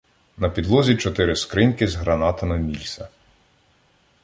[0.37, 3.09] На підлозі— чотири скриньки з гранатами "Мільса".